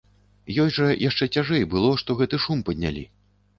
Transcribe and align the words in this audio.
Ёй 0.63 0.71
жа 0.77 0.87
яшчэ 1.09 1.27
цяжэй 1.37 1.67
было, 1.75 1.93
што 2.05 2.19
гэты 2.25 2.43
шум 2.49 2.67
паднялі. 2.71 3.09